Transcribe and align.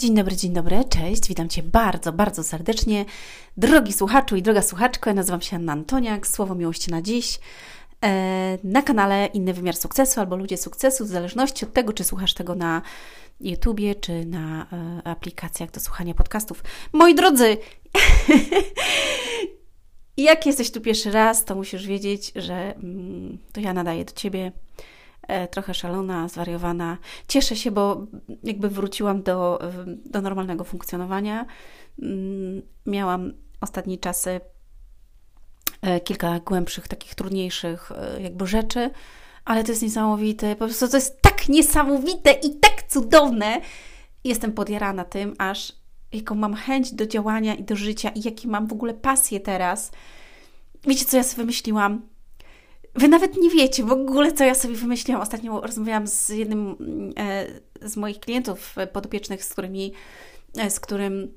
Dzień 0.00 0.14
dobry, 0.14 0.36
dzień 0.36 0.52
dobry, 0.52 0.84
cześć, 0.84 1.28
witam 1.28 1.48
Cię 1.48 1.62
bardzo, 1.62 2.12
bardzo 2.12 2.44
serdecznie. 2.44 3.04
Drogi 3.56 3.92
słuchaczu 3.92 4.36
i 4.36 4.42
droga 4.42 4.62
słuchaczko, 4.62 5.10
ja 5.10 5.14
nazywam 5.14 5.40
się 5.40 5.56
Anna 5.56 5.72
Antoniak, 5.72 6.26
słowo 6.26 6.54
miłości 6.54 6.90
na 6.90 7.02
dziś. 7.02 7.38
E, 8.04 8.58
na 8.64 8.82
kanale 8.82 9.26
Inny 9.26 9.54
Wymiar 9.54 9.76
Sukcesu 9.76 10.20
albo 10.20 10.36
Ludzie 10.36 10.56
Sukcesu, 10.56 11.04
w 11.04 11.08
zależności 11.08 11.64
od 11.64 11.72
tego, 11.72 11.92
czy 11.92 12.04
słuchasz 12.04 12.34
tego 12.34 12.54
na 12.54 12.82
YouTubie, 13.40 13.94
czy 13.94 14.24
na 14.24 14.66
e, 14.72 15.06
aplikacjach 15.06 15.70
do 15.70 15.80
słuchania 15.80 16.14
podcastów. 16.14 16.64
Moi 16.92 17.14
drodzy, 17.14 17.56
jak 20.16 20.46
jesteś 20.46 20.70
tu 20.70 20.80
pierwszy 20.80 21.10
raz, 21.10 21.44
to 21.44 21.54
musisz 21.54 21.86
wiedzieć, 21.86 22.32
że 22.36 22.74
mm, 22.74 23.38
to 23.52 23.60
ja 23.60 23.72
nadaję 23.72 24.04
do 24.04 24.12
Ciebie 24.12 24.52
trochę 25.50 25.74
szalona, 25.74 26.28
zwariowana. 26.28 26.98
Cieszę 27.28 27.56
się, 27.56 27.70
bo 27.70 28.06
jakby 28.42 28.68
wróciłam 28.68 29.22
do, 29.22 29.58
do 30.04 30.20
normalnego 30.20 30.64
funkcjonowania. 30.64 31.46
Mm, 32.02 32.62
miałam 32.86 33.32
ostatnie 33.60 33.98
czasy 33.98 34.40
e, 35.82 36.00
kilka 36.00 36.40
głębszych, 36.40 36.88
takich 36.88 37.14
trudniejszych 37.14 37.92
e, 37.92 38.22
jakby 38.22 38.46
rzeczy, 38.46 38.90
ale 39.44 39.64
to 39.64 39.72
jest 39.72 39.82
niesamowite. 39.82 40.56
Po 40.56 40.64
prostu 40.64 40.88
to 40.88 40.96
jest 40.96 41.22
tak 41.22 41.48
niesamowite 41.48 42.32
i 42.32 42.58
tak 42.60 42.82
cudowne. 42.88 43.60
Jestem 44.24 44.52
podjarana 44.52 45.04
tym, 45.04 45.34
aż 45.38 45.72
jaką 46.12 46.34
mam 46.34 46.54
chęć 46.54 46.94
do 46.94 47.06
działania 47.06 47.54
i 47.54 47.64
do 47.64 47.76
życia 47.76 48.08
i 48.08 48.22
jakie 48.22 48.48
mam 48.48 48.66
w 48.66 48.72
ogóle 48.72 48.94
pasję 48.94 49.40
teraz. 49.40 49.90
Wiecie, 50.86 51.04
co 51.04 51.16
ja 51.16 51.22
sobie 51.22 51.36
wymyśliłam? 51.36 52.09
Wy 52.94 53.08
nawet 53.08 53.36
nie 53.36 53.50
wiecie 53.50 53.84
w 53.84 53.92
ogóle, 53.92 54.32
co 54.32 54.44
ja 54.44 54.54
sobie 54.54 54.74
wymyśliłam. 54.74 55.22
Ostatnio 55.22 55.60
rozmawiałam 55.60 56.06
z 56.06 56.28
jednym 56.28 56.76
e, 57.18 57.46
z 57.88 57.96
moich 57.96 58.20
klientów 58.20 58.74
podopiecznych, 58.92 59.44
z 59.44 59.52
którymi, 59.52 59.92
e, 60.58 60.70
z 60.70 60.80
którym 60.80 61.34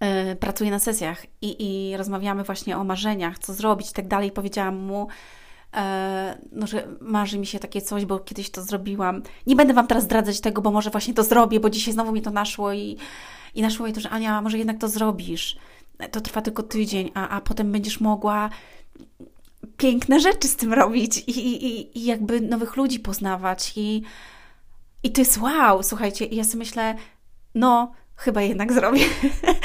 e, 0.00 0.36
pracuję 0.36 0.70
na 0.70 0.78
sesjach 0.78 1.26
i, 1.40 1.56
i 1.58 1.96
rozmawiamy 1.96 2.44
właśnie 2.44 2.78
o 2.78 2.84
marzeniach, 2.84 3.38
co 3.38 3.54
zrobić 3.54 3.90
i 3.90 3.94
tak 3.94 4.08
dalej. 4.08 4.30
Powiedziałam 4.30 4.76
mu, 4.76 5.08
no, 6.52 6.66
że 6.66 6.88
marzy 7.00 7.38
mi 7.38 7.46
się 7.46 7.58
takie 7.58 7.82
coś, 7.82 8.04
bo 8.04 8.18
kiedyś 8.18 8.50
to 8.50 8.62
zrobiłam. 8.62 9.22
Nie 9.46 9.56
będę 9.56 9.74
Wam 9.74 9.86
teraz 9.86 10.04
zdradzać 10.04 10.40
tego, 10.40 10.62
bo 10.62 10.70
może 10.70 10.90
właśnie 10.90 11.14
to 11.14 11.24
zrobię, 11.24 11.60
bo 11.60 11.70
dzisiaj 11.70 11.94
znowu 11.94 12.12
mi 12.12 12.22
to 12.22 12.30
naszło 12.30 12.72
i, 12.72 12.96
i 13.54 13.62
naszło 13.62 13.86
mi 13.86 13.92
to, 13.92 14.00
że 14.00 14.10
Ania, 14.10 14.42
może 14.42 14.58
jednak 14.58 14.78
to 14.78 14.88
zrobisz. 14.88 15.56
To 16.10 16.20
trwa 16.20 16.42
tylko 16.42 16.62
tydzień, 16.62 17.10
a, 17.14 17.28
a 17.28 17.40
potem 17.40 17.72
będziesz 17.72 18.00
mogła 18.00 18.50
piękne 19.76 20.20
rzeczy 20.20 20.48
z 20.48 20.56
tym 20.56 20.72
robić 20.72 21.18
i, 21.18 21.30
i, 21.30 21.98
i 21.98 22.04
jakby 22.04 22.40
nowych 22.40 22.76
ludzi 22.76 23.00
poznawać. 23.00 23.72
I, 23.76 24.02
I 25.02 25.12
to 25.12 25.20
jest 25.20 25.38
wow, 25.38 25.82
słuchajcie. 25.82 26.24
I 26.24 26.36
ja 26.36 26.44
sobie 26.44 26.58
myślę, 26.58 26.94
no, 27.54 27.92
chyba 28.16 28.42
jednak 28.42 28.72
zrobię. 28.72 29.04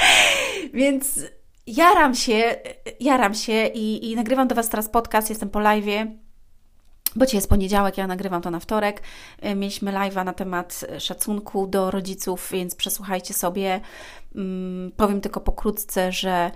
Więc 0.74 1.20
jaram 1.66 2.14
się, 2.14 2.56
jaram 3.00 3.34
się 3.34 3.66
i, 3.66 4.10
i 4.10 4.16
nagrywam 4.16 4.48
do 4.48 4.54
Was 4.54 4.68
teraz 4.68 4.88
podcast, 4.88 5.30
jestem 5.30 5.50
po 5.50 5.58
live'ie. 5.58 6.16
Bo 7.16 7.26
dzisiaj 7.26 7.38
jest 7.38 7.48
poniedziałek, 7.48 7.98
ja 7.98 8.06
nagrywam 8.06 8.42
to 8.42 8.50
na 8.50 8.60
wtorek. 8.60 9.02
E, 9.40 9.54
mieliśmy 9.54 9.92
live'a 9.92 10.24
na 10.24 10.32
temat 10.32 10.84
szacunku 10.98 11.66
do 11.66 11.90
rodziców, 11.90 12.48
więc 12.52 12.74
przesłuchajcie 12.74 13.34
sobie. 13.34 13.80
Mm, 14.34 14.92
powiem 14.96 15.20
tylko 15.20 15.40
pokrótce, 15.40 16.12
że 16.12 16.50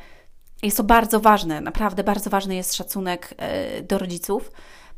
jest 0.63 0.77
to 0.77 0.85
bardzo 0.85 1.21
ważne, 1.21 1.61
naprawdę 1.61 2.05
bardzo 2.05 2.31
ważny 2.31 2.55
jest 2.55 2.75
szacunek 2.75 3.35
e, 3.37 3.83
do 3.83 3.99
rodziców. 3.99 4.53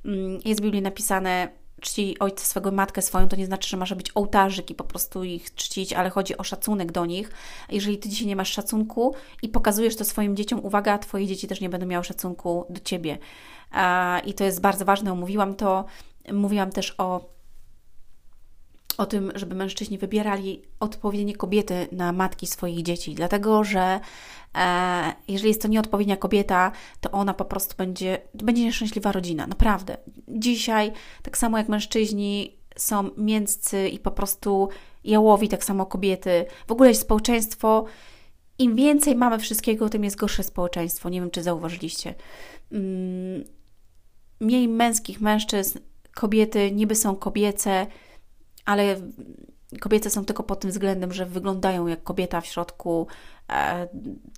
Mm, 0.04 0.40
jest 0.44 0.60
w 0.60 0.64
Biblii 0.64 0.82
napisane, 0.82 1.48
czci 1.80 2.18
ojca 2.18 2.44
swego, 2.44 2.72
matkę 2.72 3.02
swoją, 3.02 3.28
to 3.28 3.36
nie 3.36 3.46
znaczy, 3.46 3.68
że 3.68 3.76
masz 3.76 3.94
być 3.94 4.10
ołtarzyk 4.14 4.70
i 4.70 4.74
po 4.74 4.84
prostu 4.84 5.24
ich 5.24 5.54
czcić, 5.54 5.92
ale 5.92 6.10
chodzi 6.10 6.36
o 6.36 6.44
szacunek 6.44 6.92
do 6.92 7.06
nich. 7.06 7.30
Jeżeli 7.70 7.98
ty 7.98 8.08
dzisiaj 8.08 8.26
nie 8.26 8.36
masz 8.36 8.52
szacunku 8.52 9.14
i 9.42 9.48
pokazujesz 9.48 9.96
to 9.96 10.04
swoim 10.04 10.36
dzieciom, 10.36 10.60
uwaga, 10.64 10.98
twoje 10.98 11.26
dzieci 11.26 11.48
też 11.48 11.60
nie 11.60 11.69
będą 11.69 11.86
miały 11.86 12.04
szacunku 12.04 12.66
do 12.70 12.80
ciebie. 12.80 13.19
I 14.26 14.34
to 14.34 14.44
jest 14.44 14.60
bardzo 14.60 14.84
ważne, 14.84 15.12
omówiłam 15.12 15.54
to. 15.54 15.84
Mówiłam 16.32 16.70
też 16.70 16.94
o 16.98 17.34
o 18.99 19.06
tym, 19.06 19.32
żeby 19.34 19.55
mężczyźni 19.55 19.99
wybierali 19.99 20.62
odpowiednie 20.81 21.37
kobiety 21.37 21.88
na 21.93 22.12
matki 22.12 22.47
swoich 22.47 22.82
dzieci, 22.82 23.15
dlatego 23.15 23.65
że 23.65 24.00
e, 24.55 25.12
jeżeli 25.28 25.49
jest 25.49 25.62
to 25.62 25.69
nieodpowiednia 25.69 26.16
kobieta, 26.16 26.72
to 27.00 27.10
ona 27.10 27.34
po 27.34 27.44
prostu 27.44 27.77
będzie, 27.77 28.19
będzie 28.34 28.65
nieszczęśliwa 28.65 29.12
rodzina, 29.12 29.47
naprawdę. 29.47 29.97
Dzisiaj, 30.28 30.93
tak 31.22 31.38
samo 31.38 31.59
jak 31.59 31.69
mężczyźni 31.69 32.56
są 32.77 33.10
mięccy 33.16 33.88
i 33.88 33.99
po 33.99 34.10
prostu 34.10 34.69
jałowi, 35.04 35.49
tak 35.49 35.65
samo 35.65 35.87
kobiety, 35.87 36.44
w 36.66 36.72
ogóle 36.72 36.94
społeczeństwo, 36.94 37.84
im 38.59 38.77
więcej 38.77 39.16
mamy 39.16 39.38
wszystkiego, 39.38 39.88
tym 39.88 40.04
jest 40.04 40.16
gorsze 40.16 40.43
społeczeństwo. 40.43 41.09
Nie 41.09 41.21
wiem, 41.21 41.31
czy 41.31 41.43
zauważyliście. 41.43 42.15
Mm, 42.72 43.44
mniej 44.41 44.69
męskich 44.69 45.21
mężczyzn, 45.21 45.78
kobiety 46.15 46.72
niby 46.72 46.94
są 46.94 47.16
kobiece, 47.16 47.87
ale 48.64 48.97
kobiece 49.80 50.10
są 50.10 50.25
tylko 50.25 50.42
pod 50.42 50.60
tym 50.60 50.70
względem, 50.70 51.12
że 51.12 51.26
wyglądają 51.26 51.86
jak 51.86 52.02
kobieta 52.02 52.41
w 52.41 52.47
środku, 52.47 53.06
e, 53.52 53.88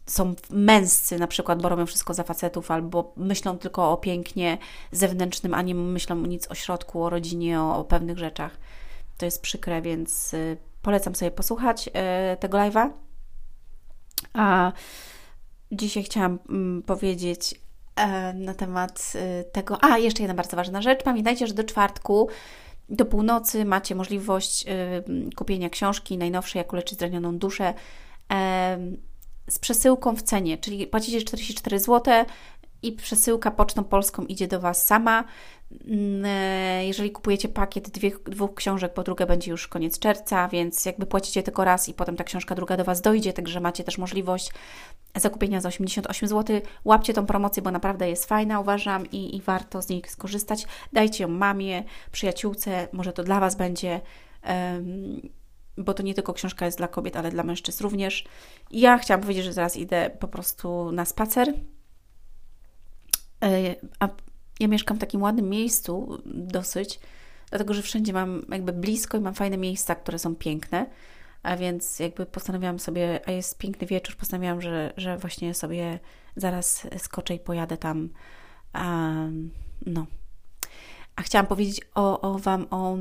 są 0.07 0.35
męscy 0.51 1.19
na 1.19 1.27
przykład, 1.27 1.63
bo 1.63 1.69
robią 1.69 1.87
wszystko 1.87 2.15
za 2.15 2.25
facetów, 2.25 2.71
albo 2.71 3.13
myślą 3.17 3.59
tylko 3.59 3.91
o 3.93 3.97
pięknie 3.97 4.59
zewnętrznym, 4.93 5.55
a 5.55 5.63
nie 5.63 5.75
myślą 5.75 6.17
nic 6.17 6.51
o 6.51 6.55
środku, 6.55 7.05
o 7.05 7.11
rodzinie, 7.11 7.61
o, 7.61 7.79
o 7.79 7.85
pewnych 7.85 8.19
rzeczach. 8.19 8.59
To 9.19 9.25
jest 9.25 9.43
przykre, 9.43 9.83
więc 9.83 10.35
y, 10.35 10.57
polecam 10.83 11.15
sobie 11.15 11.31
posłuchać 11.31 11.89
y, 11.89 11.93
tego 12.37 12.59
live'a. 12.59 12.91
A 14.33 14.73
dzisiaj 15.73 16.03
chciałam 16.03 16.39
mm, 16.49 16.83
powiedzieć 16.83 17.61
e, 17.97 18.33
na 18.33 18.55
temat 18.55 19.13
y, 19.15 19.45
tego. 19.45 19.85
A, 19.85 19.99
jeszcze 19.99 20.23
jedna 20.23 20.35
bardzo 20.35 20.57
ważna 20.57 20.83
rzecz. 20.83 21.03
Pamiętajcie, 21.03 21.47
że 21.47 21.55
do 21.55 21.65
czwartku 21.65 22.29
do 22.89 23.05
północy 23.05 23.65
macie 23.65 23.95
możliwość 23.95 24.65
y, 24.69 25.35
kupienia 25.37 25.71
książki 25.71 26.19
najnowszej, 26.19 26.61
jak 26.61 26.73
uleczyć 26.73 26.99
zranioną 26.99 27.39
duszę 27.39 27.75
z 29.49 29.59
przesyłką 29.59 30.17
w 30.17 30.23
cenie, 30.23 30.59
czyli 30.59 30.87
płacicie 30.87 31.21
44 31.21 31.79
zł 31.79 32.25
i 32.83 32.93
przesyłka 32.93 33.51
pocztą 33.51 33.85
polską 33.85 34.25
idzie 34.25 34.49
do 34.49 34.61
Was 34.61 34.87
sama. 34.87 35.25
Mm, 35.87 36.25
e, 36.25 36.87
jeżeli 36.87 37.11
kupujecie 37.11 37.49
pakiet 37.49 37.91
dwie, 37.91 38.11
dwóch 38.25 38.55
książek, 38.55 38.93
bo 38.97 39.03
druga 39.03 39.27
będzie 39.27 39.51
już 39.51 39.69
koniec 39.69 39.99
czerwca, 39.99 40.49
więc 40.49 40.85
jakby 40.85 41.07
płacicie 41.07 41.43
tylko 41.43 41.65
raz 41.65 41.89
i 41.89 41.95
potem 41.95 42.17
ta 42.17 42.25
książka 42.25 42.55
druga 42.55 42.77
do 42.77 42.85
Was 42.85 43.01
dojdzie, 43.01 43.33
także 43.33 43.61
macie 43.61 43.85
też 43.85 43.99
możliwość 43.99 44.51
zakupienia 45.17 45.61
za 45.61 45.69
88 45.69 46.29
zł. 46.29 46.61
Łapcie 46.85 47.15
tą 47.15 47.27
promocję, 47.27 47.63
bo 47.63 47.71
naprawdę 47.71 48.09
jest 48.09 48.25
fajna, 48.25 48.61
uważam, 48.61 49.11
i, 49.11 49.37
i 49.37 49.43
warto 49.43 49.83
z 49.83 49.89
niej 49.89 50.03
skorzystać. 50.07 50.67
Dajcie 50.93 51.25
ją 51.25 51.29
mamie, 51.29 51.85
przyjaciółce, 52.13 52.89
może 52.93 53.13
to 53.13 53.25
dla 53.25 53.41
Was 53.41 53.57
będzie. 53.57 54.01
Um, 54.49 55.21
bo 55.79 55.95
to 55.95 56.03
nie 56.03 56.15
tylko 56.15 56.33
książka 56.33 56.67
jest 56.67 56.79
dla 56.79 56.89
kobiet, 56.89 57.17
ale 57.17 57.31
dla 57.31 57.43
mężczyzn 57.43 57.83
również. 57.83 58.25
Ja 58.71 58.99
chciałam 58.99 59.21
powiedzieć, 59.21 59.45
że 59.45 59.53
zaraz 59.53 59.77
idę 59.77 60.11
po 60.21 60.29
prostu 60.29 60.93
na 60.93 61.05
spacer. 61.05 61.55
E, 63.43 63.75
a 64.01 64.09
ja 64.61 64.69
mieszkam 64.69 64.97
w 64.97 65.01
takim 65.01 65.23
ładnym 65.23 65.51
miejscu 65.51 66.23
dosyć, 66.27 67.01
dlatego 67.51 67.75
że 67.75 67.83
wszędzie 67.83 68.13
mam 68.13 68.43
jakby 68.49 68.73
blisko 68.73 69.19
i 69.19 69.21
mam 69.21 69.35
fajne 69.35 69.57
miejsca, 69.57 69.95
które 69.95 70.19
są 70.19 70.37
piękne. 70.37 70.87
A 71.43 71.57
więc 71.57 71.99
jakby 71.99 72.27
postanowiłam 72.27 72.79
sobie, 72.79 73.21
a 73.27 73.31
jest 73.31 73.59
piękny 73.59 73.87
wieczór, 73.87 74.17
postanowiłam, 74.17 74.61
że, 74.61 74.93
że 74.97 75.19
właśnie 75.19 75.55
sobie 75.55 75.99
zaraz 76.37 76.87
skoczę 76.99 77.35
i 77.35 77.39
pojadę 77.39 77.77
tam. 77.77 78.09
Um, 78.75 79.51
no. 79.87 80.07
A 81.17 81.23
chciałam 81.23 81.47
powiedzieć 81.47 81.81
o, 81.95 82.21
o 82.21 82.39
Wam 82.39 82.67
o, 82.71 82.97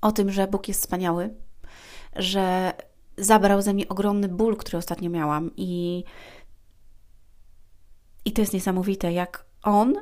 o 0.00 0.12
tym, 0.12 0.30
że 0.30 0.46
Bóg 0.46 0.68
jest 0.68 0.80
wspaniały, 0.80 1.34
że 2.16 2.72
zabrał 3.18 3.62
ze 3.62 3.74
mnie 3.74 3.88
ogromny 3.88 4.28
ból, 4.28 4.56
który 4.56 4.78
ostatnio 4.78 5.10
miałam 5.10 5.50
i, 5.56 6.04
i 8.28 8.32
to 8.32 8.42
jest 8.42 8.52
niesamowite, 8.52 9.12
jak 9.12 9.44
On 9.62 9.94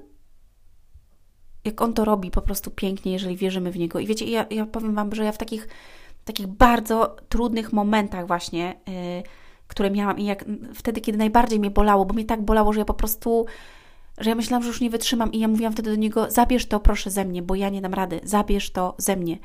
jak 1.64 1.82
On 1.82 1.94
to 1.94 2.04
robi 2.04 2.30
po 2.30 2.42
prostu 2.42 2.70
pięknie, 2.70 3.12
jeżeli 3.12 3.36
wierzymy 3.36 3.72
w 3.72 3.78
Niego. 3.78 3.98
I 3.98 4.06
wiecie, 4.06 4.24
ja, 4.24 4.46
ja 4.50 4.66
powiem 4.66 4.94
Wam, 4.94 5.14
że 5.14 5.24
ja 5.24 5.32
w 5.32 5.38
takich 5.38 5.68
takich 6.24 6.46
bardzo 6.46 7.16
trudnych 7.28 7.72
momentach 7.72 8.26
właśnie, 8.26 8.80
yy, 8.86 9.22
które 9.66 9.90
miałam 9.90 10.18
i 10.18 10.24
jak 10.24 10.44
wtedy, 10.74 11.00
kiedy 11.00 11.18
najbardziej 11.18 11.60
mnie 11.60 11.70
bolało, 11.70 12.04
bo 12.04 12.14
mnie 12.14 12.24
tak 12.24 12.42
bolało, 12.42 12.72
że 12.72 12.78
ja 12.78 12.84
po 12.84 12.94
prostu, 12.94 13.46
że 14.18 14.30
ja 14.30 14.36
myślałam, 14.36 14.62
że 14.62 14.68
już 14.68 14.80
nie 14.80 14.90
wytrzymam 14.90 15.32
i 15.32 15.38
ja 15.38 15.48
mówiłam 15.48 15.72
wtedy 15.72 15.90
do 15.90 15.96
niego, 15.96 16.30
zabierz 16.30 16.66
to 16.66 16.80
proszę 16.80 17.10
ze 17.10 17.24
mnie, 17.24 17.42
bo 17.42 17.54
ja 17.54 17.68
nie 17.68 17.80
dam 17.80 17.94
rady, 17.94 18.20
zabierz 18.24 18.70
to 18.70 18.94
ze 18.98 19.16
mnie. 19.16 19.38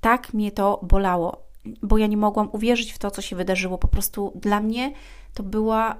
Tak 0.00 0.34
mnie 0.34 0.52
to 0.52 0.80
bolało, 0.82 1.46
bo 1.82 1.98
ja 1.98 2.06
nie 2.06 2.16
mogłam 2.16 2.48
uwierzyć 2.52 2.92
w 2.92 2.98
to, 2.98 3.10
co 3.10 3.22
się 3.22 3.36
wydarzyło. 3.36 3.78
Po 3.78 3.88
prostu 3.88 4.32
dla 4.34 4.60
mnie 4.60 4.92
to 5.34 5.42
była 5.42 5.96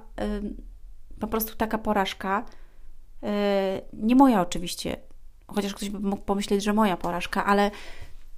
po 1.19 1.27
prostu 1.27 1.55
taka 1.55 1.77
porażka, 1.77 2.45
yy, 3.21 3.29
nie 3.93 4.15
moja 4.15 4.41
oczywiście, 4.41 4.97
chociaż 5.47 5.73
ktoś 5.73 5.89
by 5.89 5.99
mógł 5.99 6.21
pomyśleć, 6.21 6.63
że 6.63 6.73
moja 6.73 6.97
porażka, 6.97 7.45
ale 7.45 7.71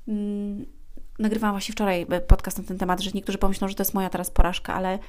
mm, 0.07 0.65
nagrywałam 1.19 1.53
właśnie 1.53 1.73
wczoraj 1.73 2.05
podcast 2.27 2.57
na 2.57 2.63
ten 2.63 2.77
temat, 2.77 2.99
że 2.99 3.11
niektórzy 3.13 3.37
pomyślą, 3.37 3.67
że 3.67 3.75
to 3.75 3.83
jest 3.83 3.93
moja 3.93 4.09
teraz 4.09 4.31
porażka, 4.31 4.75
ale 4.75 4.99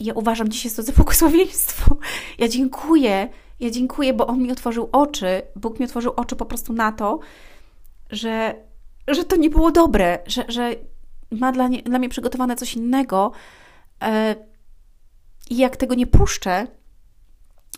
ja 0.00 0.14
uważam 0.14 0.48
dzisiaj 0.48 0.72
to 0.72 0.82
za 0.82 0.92
błogosławieństwo. 1.02 1.96
Ja 2.38 2.48
dziękuję, 2.48 3.28
ja 3.60 3.70
dziękuję, 3.70 4.14
bo 4.14 4.26
On 4.26 4.42
mi 4.42 4.52
otworzył 4.52 4.88
oczy, 4.92 5.42
Bóg 5.56 5.80
mi 5.80 5.84
otworzył 5.84 6.12
oczy 6.16 6.36
po 6.36 6.46
prostu 6.46 6.72
na 6.72 6.92
to, 6.92 7.18
że, 8.10 8.54
że 9.08 9.24
to 9.24 9.36
nie 9.36 9.50
było 9.50 9.70
dobre, 9.70 10.18
że, 10.26 10.44
że 10.48 10.74
ma 11.30 11.52
dla, 11.52 11.68
nie, 11.68 11.82
dla 11.82 11.98
mnie 11.98 12.08
przygotowane 12.08 12.56
coś 12.56 12.74
innego 12.74 13.32
e, 14.02 14.36
i 15.50 15.56
jak 15.56 15.76
tego 15.76 15.94
nie 15.94 16.06
puszczę, 16.06 16.66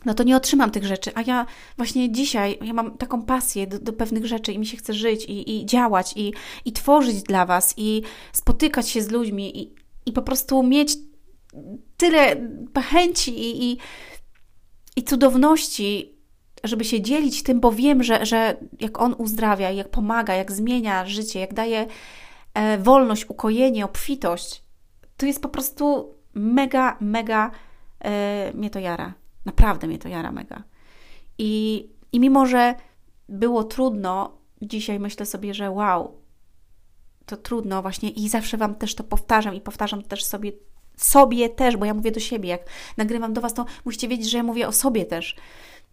no 0.05 0.15
to 0.15 0.23
nie 0.23 0.37
otrzymam 0.37 0.71
tych 0.71 0.85
rzeczy. 0.85 1.11
A 1.15 1.23
ja 1.23 1.47
właśnie 1.77 2.13
dzisiaj, 2.13 2.59
ja 2.63 2.73
mam 2.73 2.99
taką 2.99 3.23
pasję 3.23 3.67
do, 3.67 3.79
do 3.79 3.93
pewnych 3.93 4.27
rzeczy 4.27 4.53
i 4.53 4.59
mi 4.59 4.67
się 4.67 4.77
chce 4.77 4.95
żyć 4.95 5.25
i, 5.25 5.57
i 5.57 5.67
działać 5.67 6.13
i, 6.17 6.33
i 6.65 6.73
tworzyć 6.73 7.23
dla 7.23 7.47
Was 7.47 7.75
i 7.77 8.03
spotykać 8.33 8.89
się 8.89 9.03
z 9.03 9.11
ludźmi 9.11 9.63
i, 9.63 9.75
i 10.07 10.13
po 10.13 10.23
prostu 10.23 10.63
mieć 10.63 10.97
tyle 11.97 12.37
chęci 12.91 13.39
i, 13.39 13.73
i, 13.73 13.79
i 14.97 15.03
cudowności, 15.03 16.19
żeby 16.65 16.85
się 16.85 17.01
dzielić 17.01 17.43
tym, 17.43 17.61
bo 17.61 17.73
wiem, 17.73 18.03
że, 18.03 18.27
że 18.27 18.57
jak 18.81 19.01
On 19.01 19.15
uzdrawia, 19.19 19.71
jak 19.71 19.89
pomaga, 19.89 20.35
jak 20.35 20.53
zmienia 20.53 21.07
życie, 21.07 21.41
jak 21.41 21.55
daje 21.55 21.87
e, 22.55 22.79
wolność, 22.79 23.31
ukojenie, 23.31 23.85
obfitość, 23.85 24.63
to 25.17 25.27
jest 25.27 25.43
po 25.43 25.49
prostu 25.49 26.15
mega, 26.35 26.97
mega 27.01 27.51
e, 28.05 28.53
mnie 28.55 28.71
to 28.71 28.79
jara. 28.79 29.15
Naprawdę 29.49 29.87
mnie 29.87 29.99
to 29.99 30.09
jara 30.09 30.33
mega. 30.33 30.63
I, 31.39 31.87
I 32.13 32.21
mimo, 32.21 32.47
że 32.47 32.75
było 33.29 33.65
trudno, 33.65 34.39
dzisiaj 34.63 35.01
myślę 35.01 35.27
sobie, 35.27 35.55
że 35.55 35.71
wow, 35.71 36.21
to 37.27 37.37
trudno 37.37 37.83
właśnie 37.83 38.11
i 38.11 38.29
zawsze 38.29 38.57
Wam 38.57 38.75
też 38.75 38.95
to 38.95 39.05
powtarzam 39.05 39.55
i 39.55 39.61
powtarzam 39.61 40.03
też 40.03 40.25
sobie, 40.25 40.53
sobie 40.97 41.49
też, 41.49 41.77
bo 41.77 41.85
ja 41.85 41.95
mówię 41.95 42.11
do 42.11 42.21
siebie, 42.21 42.49
jak 42.49 42.61
nagrywam 42.97 43.33
do 43.33 43.41
Was, 43.41 43.55
to 43.55 43.65
musicie 43.85 44.09
wiedzieć, 44.09 44.31
że 44.31 44.37
ja 44.37 44.43
mówię 44.43 44.69
o 44.69 44.73
sobie 44.73 45.05
też. 45.05 45.37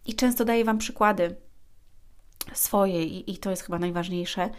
I 0.06 0.14
często 0.14 0.44
daję 0.44 0.64
Wam 0.64 0.78
przykłady 0.78 1.36
swoje 2.54 3.04
i, 3.04 3.32
i 3.32 3.38
to 3.38 3.50
jest 3.50 3.62
chyba 3.62 3.78
najważniejsze, 3.78 4.50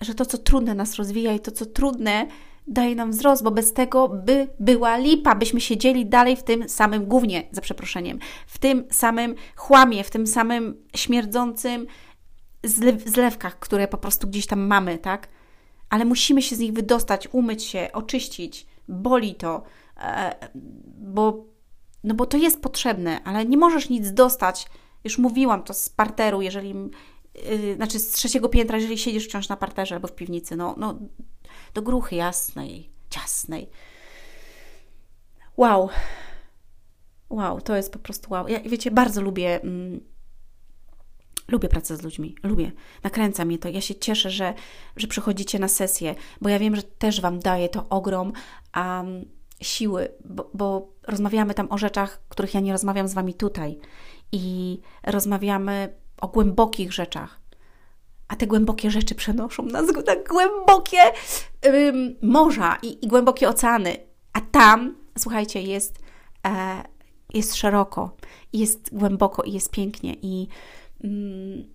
że 0.00 0.14
to, 0.14 0.26
co 0.26 0.38
trudne 0.38 0.74
nas 0.74 0.94
rozwija 0.94 1.32
i 1.32 1.40
to, 1.40 1.50
co 1.50 1.66
trudne 1.66 2.26
daje 2.66 2.94
nam 2.94 3.10
wzrost, 3.10 3.42
bo 3.42 3.50
bez 3.50 3.72
tego 3.72 4.08
by 4.08 4.48
była 4.60 4.96
lipa, 4.96 5.34
byśmy 5.34 5.60
siedzieli 5.60 6.06
dalej 6.06 6.36
w 6.36 6.42
tym 6.42 6.68
samym 6.68 7.06
gównie, 7.06 7.48
za 7.52 7.60
przeproszeniem, 7.60 8.18
w 8.46 8.58
tym 8.58 8.84
samym 8.90 9.34
chłamie, 9.56 10.04
w 10.04 10.10
tym 10.10 10.26
samym 10.26 10.84
śmierdzącym 10.96 11.86
zlewkach, 13.06 13.58
które 13.58 13.88
po 13.88 13.98
prostu 13.98 14.26
gdzieś 14.26 14.46
tam 14.46 14.66
mamy, 14.66 14.98
tak? 14.98 15.28
Ale 15.90 16.04
musimy 16.04 16.42
się 16.42 16.56
z 16.56 16.58
nich 16.58 16.72
wydostać, 16.72 17.28
umyć 17.32 17.62
się, 17.62 17.88
oczyścić. 17.92 18.66
Boli 18.88 19.34
to, 19.34 19.62
e, 19.96 20.48
bo, 20.98 21.44
no 22.04 22.14
bo 22.14 22.26
to 22.26 22.36
jest 22.36 22.62
potrzebne, 22.62 23.20
ale 23.24 23.44
nie 23.44 23.56
możesz 23.56 23.88
nic 23.88 24.12
dostać. 24.12 24.66
Już 25.04 25.18
mówiłam 25.18 25.62
to 25.62 25.74
z 25.74 25.88
parteru, 25.88 26.42
jeżeli, 26.42 26.74
yy, 27.34 27.74
znaczy 27.76 27.98
z 27.98 28.10
trzeciego 28.10 28.48
piętra, 28.48 28.78
jeżeli 28.78 28.98
siedzisz 28.98 29.24
wciąż 29.24 29.48
na 29.48 29.56
parterze 29.56 29.94
albo 29.94 30.08
w 30.08 30.14
piwnicy, 30.14 30.56
no, 30.56 30.74
no 30.78 30.98
do 31.74 31.82
gruchy 31.82 32.16
jasnej, 32.16 32.90
ciasnej. 33.10 33.70
Wow. 35.56 35.88
Wow, 37.30 37.60
to 37.60 37.76
jest 37.76 37.92
po 37.92 37.98
prostu 37.98 38.32
wow. 38.32 38.48
Ja, 38.48 38.60
wiecie, 38.60 38.90
bardzo 38.90 39.22
lubię. 39.22 39.62
Mm, 39.62 40.00
lubię 41.48 41.68
pracę 41.68 41.96
z 41.96 42.02
ludźmi, 42.02 42.36
lubię. 42.42 42.72
Nakręca 43.02 43.44
mnie 43.44 43.58
to. 43.58 43.68
Ja 43.68 43.80
się 43.80 43.94
cieszę, 43.94 44.30
że, 44.30 44.54
że 44.96 45.06
przychodzicie 45.06 45.58
na 45.58 45.68
sesję, 45.68 46.14
bo 46.40 46.48
ja 46.48 46.58
wiem, 46.58 46.76
że 46.76 46.82
też 46.82 47.20
Wam 47.20 47.38
daje 47.38 47.68
to 47.68 47.88
ogrom 47.88 48.32
um, 48.76 49.24
siły, 49.60 50.08
bo, 50.24 50.50
bo 50.54 50.92
rozmawiamy 51.02 51.54
tam 51.54 51.66
o 51.70 51.78
rzeczach, 51.78 52.22
których 52.28 52.54
ja 52.54 52.60
nie 52.60 52.72
rozmawiam 52.72 53.08
z 53.08 53.14
Wami 53.14 53.34
tutaj. 53.34 53.78
I 54.32 54.78
rozmawiamy 55.02 55.94
o 56.20 56.28
głębokich 56.28 56.92
rzeczach 56.92 57.45
a 58.28 58.36
te 58.36 58.46
głębokie 58.46 58.90
rzeczy 58.90 59.14
przenoszą 59.14 59.62
nas 59.62 59.86
na 60.06 60.16
głębokie 60.28 60.98
morza 62.22 62.78
i, 62.82 63.04
i, 63.04 63.08
głębokie 63.08 63.48
oceany. 63.48 63.96
A 64.32 64.40
tam, 64.40 64.96
słuchajcie, 65.18 65.62
jest, 65.62 65.98
e, 66.46 66.82
jest 67.34 67.54
szeroko, 67.54 68.16
jest 68.52 68.94
głęboko 68.94 69.42
i 69.42 69.52
jest 69.52 69.70
pięknie. 69.70 70.14
I, 70.22 70.48
ym, 71.04 71.74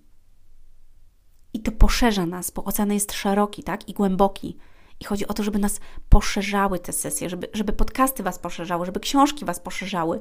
I 1.54 1.60
to 1.60 1.72
poszerza 1.72 2.26
nas, 2.26 2.50
bo 2.50 2.64
ocean 2.64 2.92
jest 2.92 3.12
szeroki 3.12 3.62
tak? 3.62 3.88
i 3.88 3.92
głęboki. 3.92 4.58
I 5.00 5.04
chodzi 5.04 5.26
o 5.26 5.34
to, 5.34 5.42
żeby 5.42 5.58
nas 5.58 5.80
poszerzały 6.08 6.78
te 6.78 6.92
sesje, 6.92 7.30
żeby, 7.30 7.48
żeby 7.52 7.72
podcasty 7.72 8.22
Was 8.22 8.38
poszerzały, 8.38 8.86
żeby 8.86 9.00
książki 9.00 9.44
Was 9.44 9.60
poszerzały, 9.60 10.20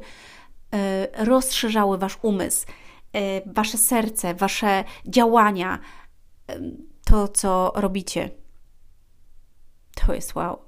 yy, 0.71 1.25
rozszerzały 1.25 1.97
Wasz 1.97 2.17
umysł, 2.21 2.65
yy, 3.13 3.21
Wasze 3.45 3.77
serce, 3.77 4.33
Wasze 4.33 4.83
działania, 5.07 5.79
to, 7.05 7.27
co 7.27 7.71
robicie. 7.75 8.29
To 9.95 10.13
jest 10.13 10.35
wow. 10.35 10.59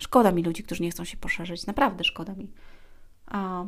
Szkoda 0.00 0.32
mi 0.32 0.42
ludzi, 0.42 0.62
którzy 0.62 0.82
nie 0.82 0.90
chcą 0.90 1.04
się 1.04 1.16
poszerzyć. 1.16 1.66
Naprawdę 1.66 2.04
szkoda 2.04 2.34
mi. 2.34 2.50
A, 3.26 3.66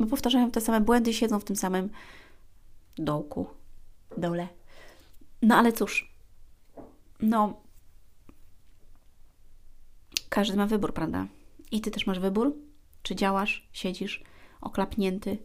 bo 0.00 0.06
powtarzają 0.06 0.50
te 0.50 0.60
same 0.60 0.80
błędy 0.80 1.14
siedzą 1.14 1.40
w 1.40 1.44
tym 1.44 1.56
samym 1.56 1.90
dołku, 2.96 3.46
dole. 4.16 4.48
No 5.42 5.56
ale 5.56 5.72
cóż, 5.72 6.14
no, 7.20 7.60
każdy 10.28 10.56
ma 10.56 10.66
wybór, 10.66 10.94
prawda? 10.94 11.26
I 11.70 11.80
ty 11.80 11.90
też 11.90 12.06
masz 12.06 12.18
wybór, 12.18 12.54
czy 13.02 13.16
działasz, 13.16 13.68
siedzisz 13.72 14.24
oklapnięty, 14.60 15.38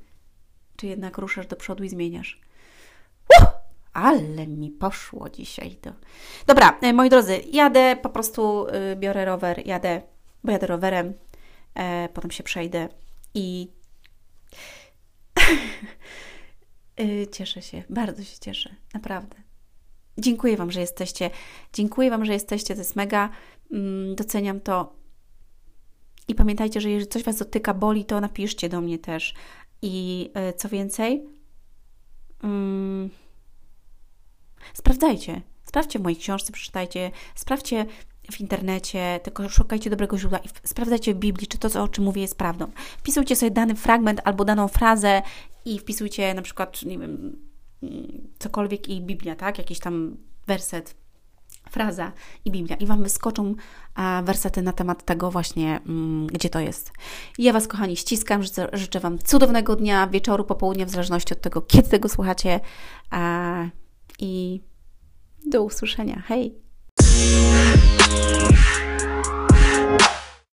czy 0.76 0.88
jednak 0.88 1.18
ruszasz 1.18 1.48
do 1.48 1.56
przodu 1.56 1.84
i 1.84 1.90
zmieniasz. 1.90 2.42
Ale 3.94 4.48
mi 4.48 4.72
poszło 4.72 5.30
dzisiaj 5.30 5.76
to. 5.76 5.92
Dobra, 6.48 6.80
e, 6.82 6.94
moi 6.94 7.10
drodzy, 7.10 7.42
jadę, 7.52 7.96
po 8.02 8.10
prostu 8.10 8.68
y, 8.68 8.96
biorę 8.96 9.26
rower, 9.26 9.68
jadę, 9.68 10.02
bo 10.44 10.52
jadę 10.52 10.68
rowerem, 10.68 11.14
e, 11.76 12.10
potem 12.14 12.32
się 12.32 12.44
przejdę 12.44 12.90
i 13.34 13.68
y, 17.00 17.28
cieszę 17.32 17.62
się, 17.62 17.84
bardzo 17.90 18.24
się 18.24 18.40
cieszę, 18.40 18.76
naprawdę. 18.94 19.36
Dziękuję 20.18 20.58
Wam, 20.58 20.72
że 20.72 20.80
jesteście. 20.80 21.30
Dziękuję 21.74 22.10
Wam, 22.10 22.26
że 22.26 22.34
jesteście, 22.34 22.74
to 22.74 22.82
jest 22.82 22.96
mega. 22.96 23.30
Mm, 23.72 24.16
doceniam 24.16 24.60
to. 24.60 24.94
I 26.28 26.36
pamiętajcie, 26.36 26.82
że 26.82 26.90
jeżeli 26.90 27.08
coś 27.08 27.24
Was 27.24 27.38
dotyka, 27.38 27.74
boli, 27.74 28.06
to 28.06 28.22
napiszcie 28.22 28.70
do 28.70 28.82
mnie 28.82 29.00
też. 29.00 29.34
I 29.82 30.30
y, 30.50 30.54
co 30.54 30.70
więcej, 30.70 31.26
mm, 32.44 33.10
Sprawdzajcie. 34.74 35.42
Sprawdźcie 35.66 36.00
w 36.00 36.02
mojej 36.02 36.18
książce, 36.18 36.54
przeczytajcie, 36.54 37.12
sprawdźcie 37.36 37.86
w 38.32 38.40
internecie, 38.42 39.20
tylko 39.24 39.50
szukajcie 39.50 39.90
dobrego 39.90 40.18
źródła 40.18 40.40
i 40.40 40.50
sprawdzajcie 40.64 41.14
w 41.14 41.18
Biblii, 41.18 41.48
czy 41.48 41.58
to, 41.58 41.84
o 41.84 41.88
czym 41.88 42.04
mówię, 42.04 42.22
jest 42.22 42.38
prawdą. 42.38 42.72
Wpisujcie 42.98 43.36
sobie 43.36 43.52
dany 43.52 43.76
fragment 43.76 44.22
albo 44.24 44.46
daną 44.46 44.68
frazę 44.68 45.22
i 45.66 45.80
wpisujcie 45.80 46.34
na 46.34 46.42
przykład, 46.42 46.84
nie 46.84 47.00
wiem, 47.00 47.40
cokolwiek 48.40 48.90
i 48.90 49.02
Biblia, 49.02 49.36
tak? 49.36 49.58
Jakiś 49.58 49.80
tam 49.80 50.18
werset, 50.48 50.96
fraza 51.70 52.12
i 52.46 52.52
Biblia. 52.52 52.76
I 52.76 52.86
Wam 52.86 53.04
wyskoczą 53.04 53.56
wersety 54.24 54.62
na 54.62 54.74
temat 54.74 55.06
tego 55.06 55.32
właśnie, 55.32 55.80
mm, 55.86 56.28
gdzie 56.28 56.50
to 56.50 56.60
jest. 56.60 56.92
Ja 57.38 57.54
Was, 57.54 57.68
kochani, 57.68 57.98
ściskam. 57.98 58.44
Życzę, 58.44 58.70
życzę 58.74 59.00
Wam 59.00 59.20
cudownego 59.20 59.76
dnia, 59.76 60.08
wieczoru, 60.08 60.44
popołudnia, 60.44 60.86
w 60.86 60.90
zależności 60.90 61.34
od 61.34 61.42
tego, 61.42 61.62
kiedy 61.62 61.90
tego 61.90 62.10
słuchacie 62.10 62.60
i 64.20 64.62
do 65.46 65.64
usłyszenia. 65.64 66.24
Hej! 66.28 66.56